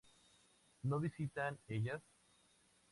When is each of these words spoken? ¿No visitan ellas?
¿No 0.81 0.99
visitan 0.99 1.59
ellas? 1.67 2.01